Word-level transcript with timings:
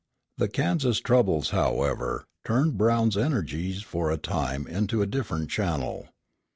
The 0.39 0.47
Kansas 0.47 0.99
troubles, 0.99 1.51
however, 1.51 2.25
turned 2.43 2.75
Brown's 2.75 3.15
energies 3.15 3.83
for 3.83 4.09
a 4.09 4.17
time 4.17 4.65
into 4.65 5.03
a 5.03 5.05
different 5.05 5.51
channel. 5.51 6.09